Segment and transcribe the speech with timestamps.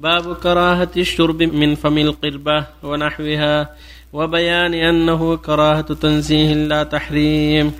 [0.00, 3.76] باب كراهة الشرب من فم القربة ونحوها
[4.12, 7.72] وبيان أنه كراهة تنزيه لا تحريم.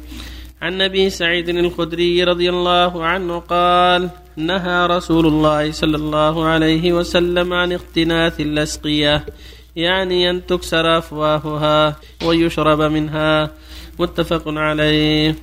[0.63, 7.53] عن ابي سعيد الخدري رضي الله عنه قال نهى رسول الله صلى الله عليه وسلم
[7.53, 9.25] عن اقتناث الأسقية
[9.77, 13.51] يعني أن تكسر أفواهها ويشرب منها.
[13.99, 15.37] متفق عليه.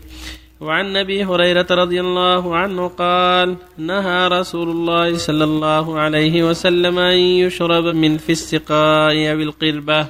[0.62, 7.18] وعن أبي هريرة رضي الله عنه قال نهى رسول الله صلى الله عليه وسلم أن
[7.18, 10.08] يشرب من في السقاء أو القربة.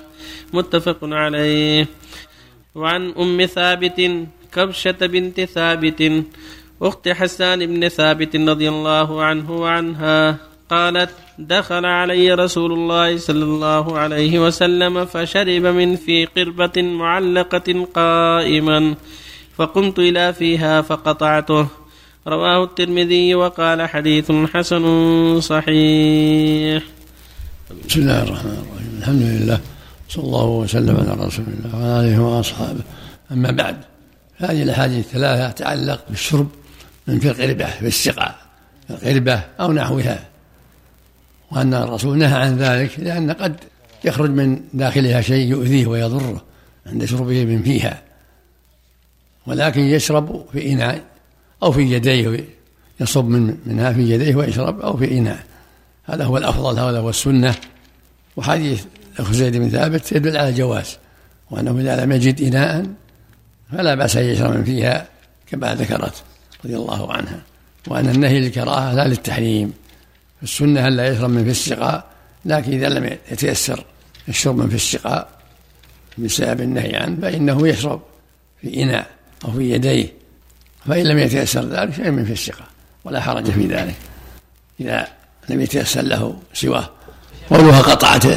[0.53, 1.87] متفق عليه.
[2.75, 3.99] وعن أم ثابت
[4.53, 6.23] كبشة بنت ثابت
[6.81, 10.37] أخت حسان بن ثابت رضي الله عنه وعنها
[10.69, 11.09] قالت
[11.39, 18.95] دخل علي رسول الله صلى الله عليه وسلم فشرب من في قربة معلقة قائما.
[19.57, 21.67] فقمت إلى فيها فقطعته.
[22.27, 24.85] رواه الترمذي وقال حديث حسن
[25.41, 26.83] صحيح.
[27.87, 28.97] بسم الله الرحمن الرحيم.
[28.99, 29.59] الحمد لله.
[30.09, 32.81] صلى الله وسلم على رسول الله وعلى آله وأصحابه.
[33.31, 33.77] أما بعد
[34.37, 36.47] هذه الأحاديث الثلاثة تتعلق بالشرب
[37.07, 38.35] من في القربة في السقاء
[38.89, 40.19] القربة أو نحوها.
[41.51, 43.55] وأن الرسول نهى عن ذلك لأن قد
[44.05, 46.43] يخرج من داخلها شيء يؤذيه ويضره
[46.85, 48.06] عند شربه من فيها.
[49.47, 51.03] ولكن يشرب في إناء
[51.63, 52.45] أو في يديه
[52.99, 55.39] يصب من منها في يديه ويشرب أو في إناء.
[56.05, 57.55] هذا هو الأفضل هذا هو السنة.
[58.35, 58.85] وحديث
[59.19, 60.97] أخو زيد بن ثابت يدل على الجواز
[61.51, 62.85] وأنه إذا لم يجد إناء
[63.71, 65.07] فلا بأس أن يشرب من فيها
[65.47, 66.23] كما ذكرت
[66.65, 67.41] رضي الله عنها.
[67.87, 69.73] وأن النهي للكراهة لا للتحريم.
[70.43, 72.05] السنة ألا يشرب من في السقاء
[72.45, 73.85] لكن إذا لم يتيسر
[74.29, 75.29] الشرب من في السقاء
[76.17, 78.01] بسبب النهي عنه فإنه يشرب
[78.61, 79.17] في إناء.
[79.45, 80.13] أو في يديه
[80.87, 82.67] فإن لم يتيسر ذلك شيء من في السقاء
[83.05, 83.95] ولا حرج في ذلك.
[84.79, 85.07] إذا
[85.49, 86.89] لم يتيسر له سواه
[87.49, 88.27] قولها قطعت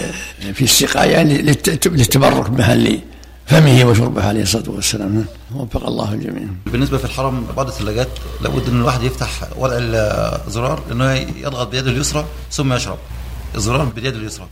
[0.54, 1.42] في السقاء يعني
[1.86, 3.00] للتبرك بمحل
[3.46, 5.24] فمه وشربه عليه الصلاة والسلام.
[5.54, 6.48] وفق الله الجميع.
[6.66, 8.08] بالنسبة في الحرم بعض الثلاجات
[8.40, 9.76] لابد أن الواحد يفتح ورق
[10.46, 12.98] الزرار انه يضغط بيده اليسرى ثم يشرب.
[13.54, 14.48] الزرار باليد اليسرى.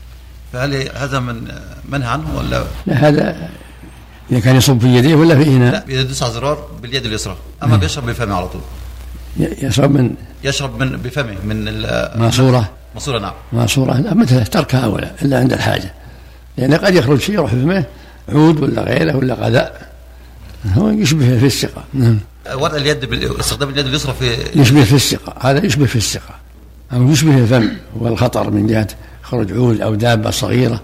[0.52, 1.48] فهل هذا من
[1.88, 3.50] منهى عنه ولا؟ لا هذا
[4.30, 7.36] إذا كان يصب في يديه ولا في اناء؟ لا يدوس على الزرار باليد اليسرى.
[7.62, 7.80] أما نعم.
[7.80, 8.60] بيشرب بفمه على طول.
[9.38, 11.64] يشرب من؟ يشرب من بفمه من
[12.18, 13.32] ماسوره ماسوره نعم.
[13.52, 15.92] ماسوره لا مثل تركها اولى إلا عند الحاجة.
[16.56, 17.84] لأن قد يخرج شيء يروح في فمه
[18.28, 19.88] عود ولا غيره ولا غذاء.
[20.74, 22.18] هو يشبه في السقاء نعم.
[22.54, 26.38] وضع اليد باستخدام اليد اليسرى في يشبه في السقاء هذا يشبه في السقاء
[26.92, 27.68] أو يشبه الفم.
[27.96, 28.88] والخطر من جهة
[29.22, 30.82] خروج عود أو دابة صغيرة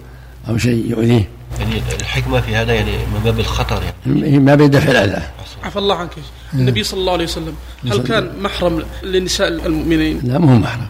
[0.48, 1.28] أو شيء يؤذيه.
[1.60, 4.38] يعني الحكمة في هذا يعني من باب الخطر يعني.
[4.38, 5.22] ما بيدفع الاذى
[5.64, 6.10] عفى الله عنك
[6.54, 7.54] النبي صلى الله عليه وسلم
[7.84, 10.88] هل كان محرم لنساء المؤمنين؟ لا ما هو محرم.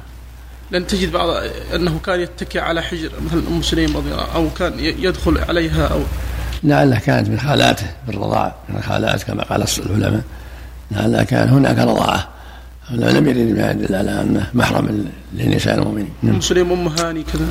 [0.71, 1.29] لأن تجد بعض
[1.75, 6.01] أنه كان يتكئ على حجر مثلا أم سليم رضي الله أو كان يدخل عليها أو
[6.65, 10.23] لعلها كانت من خالاته بالرضاعة من الخالات كما قال العلماء.
[10.91, 12.29] لعلها كان هناك رضاعة.
[12.91, 16.11] لم يرد ما يدل على أنه محرم لنساء المؤمنين.
[16.25, 17.47] أم سليم أم هاني كذا.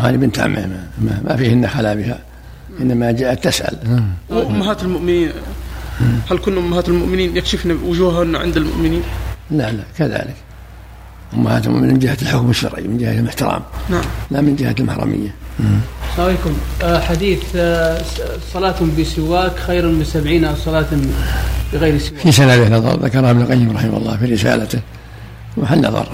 [0.00, 0.66] هاني بنت عمه
[0.98, 2.18] ما, ما فيهن خلا بها
[2.80, 4.02] إنما جاءت تسأل.
[4.30, 5.30] وأمهات المؤمنين
[6.30, 9.02] هل كن أمهات المؤمنين يكشفن وجوههن عند المؤمنين؟
[9.50, 10.34] لا لا كذلك.
[11.34, 13.62] أمهات المؤمنين من جهة الحكم الشرعي من جهة الاحترام.
[13.90, 14.04] نعم.
[14.30, 15.34] لا من جهة المحرمية.
[16.10, 16.56] السلام عليكم.
[16.82, 18.02] آه، حديث آه،
[18.52, 20.86] صلاة بسواك خير من سبعين أو صلاة
[21.72, 22.20] بغير سواك.
[22.20, 24.80] في سنده نظر ذكرها ابن القيم رحمه الله في رسالته.
[25.56, 26.08] محل نظر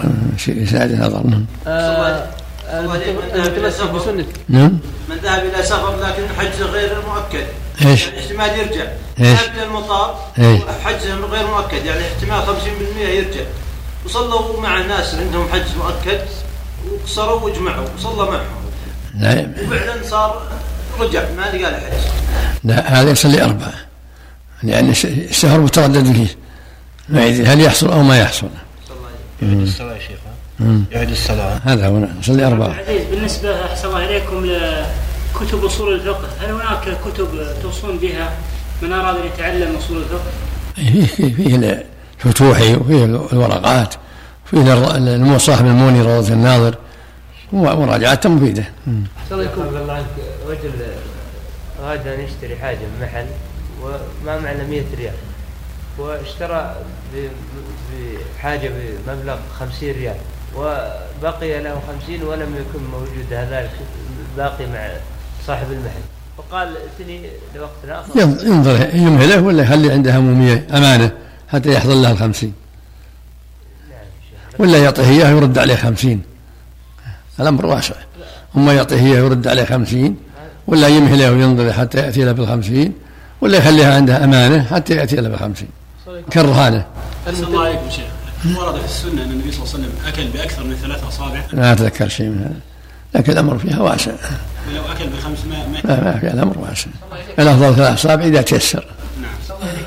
[0.49, 1.27] رسالة نظر.
[1.27, 2.21] نعم
[2.71, 4.79] المتمسك بسنة نعم.
[5.09, 7.47] من ذهب إلى سفر لكن حج غير مؤكد.
[7.87, 8.84] إيش؟ يعني احتمال يرجع.
[9.21, 11.84] إيش؟ ذهب إلى المطار إيش؟ حج غير مؤكد.
[11.84, 13.45] يعني احتمال 50% يرجع.
[14.05, 16.21] وصلوا مع ناس عندهم حج مؤكد
[16.91, 18.59] وقصروا واجمعوا وصلى معهم.
[19.19, 19.49] لا.
[19.67, 20.43] وفعلا صار
[20.99, 22.11] رجع ما قال حج
[22.65, 23.75] لا هذا يصلي أربعة.
[24.62, 26.37] لأن السفر متردد فيه.
[27.09, 28.49] ما يدري هل يحصل أو ما يحصل.
[29.43, 30.19] يعيد الصلاة يا شيخ.
[30.91, 32.75] يعيد الصلاة هذا هو يصلي أربعة.
[32.75, 37.28] عزيز بالنسبة أحسن الله إليكم لكتب أصول الفقه هل هناك كتب
[37.63, 38.33] توصون بها
[38.83, 40.31] من أراد أن يتعلم أصول الفقه؟
[41.07, 41.83] فيه فيه
[42.25, 43.95] الفتوحي وفيه الورقات
[44.51, 46.75] فيه المصاحب الموني روضة الناظر
[47.53, 48.65] مراجعات مفيدة.
[49.31, 50.07] الله عنك.
[50.49, 50.72] رجل
[51.83, 53.27] أراد أن يشتري حاجة من محل
[53.83, 55.15] وما معنا 100 ريال
[55.99, 56.77] واشترى
[58.39, 58.71] بحاجة
[59.07, 60.16] بمبلغ 50 ريال.
[60.56, 63.68] وبقي له 50 ولم يكن موجود هذا
[64.33, 64.91] الباقي مع
[65.47, 66.00] صاحب المحل.
[66.39, 68.21] فقال ائتني لوقت آخر.
[68.47, 71.10] ينظر يمهله ولا يخلي عنده همومية أمانة
[71.48, 72.53] حتى يحضر له الخمسين.
[74.59, 76.22] ولا يعطيه إياه ويرد عليه خمسين.
[77.41, 77.94] الأمر واسع.
[78.56, 80.16] أما يعطيه إياه ويرد عليه خمسين
[80.66, 82.92] ولا يمهله وينظر حتى يأتي له بالخمسين
[83.41, 85.68] ولا يخليها عنده أمانة حتى يأتي له بالخمسين.
[86.30, 86.86] كالرهانة
[87.28, 88.17] أحسن الله عليكم شيخ.
[88.47, 91.45] ورد في السنة أن النبي صلى الله عليه وسلم أكل بأكثر من ثلاث أصابع.
[91.53, 92.61] لا أتذكر شيء من هذا.
[93.15, 94.13] لكن الأمر فيها واسع.
[94.69, 96.91] ولو أكل بخمس ما ما لا ما في الأمر واسع.
[97.39, 98.85] الأفضل ثلاث أصابع إذا تيسر.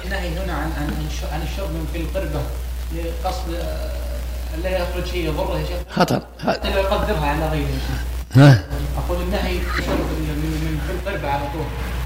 [0.06, 0.94] النهي هنا عن عن
[1.34, 2.42] عن الشرب من في القربة.
[2.96, 5.78] لقصد آه، لا يخرج شيء يضره يا شيخ.
[5.90, 6.22] خطر.
[6.46, 7.68] حتى لا يقدرها على غيره.
[8.34, 8.64] ها؟
[8.98, 11.66] أقول النهي الشرب من من في القربة على طول.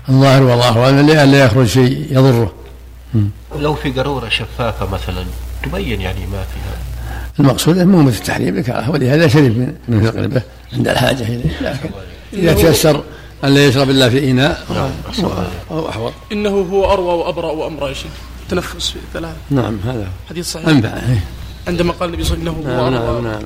[0.10, 2.54] الظاهر والله أعلم لا يخرج شيء يضره.
[3.60, 5.26] لو في قارورة شفافة مثلا
[5.64, 6.78] تبين يعني ما فيها.
[7.40, 10.42] المقصود مو مثل التحريم الكراهه ولهذا شرب من من القربه
[10.74, 11.90] عند الحاجة اليه لكن
[12.34, 13.04] إذا تيسر
[13.44, 14.66] أن لا يشرب إلا في إناء
[15.72, 18.12] أو احوط إنه هو أروى وأبرأ وأمرأ يا شيخ.
[18.44, 20.68] التنفس في ثلاث نعم هذا حديث صحيح.
[20.68, 20.90] انفع.
[21.68, 23.42] عندما قال النبي صلى الله عليه وسلم إنه هو نعم نعم نعم.